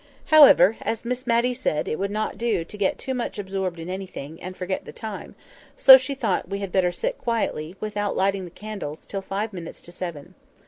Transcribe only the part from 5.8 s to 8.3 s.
she thought we had better sit quietly, without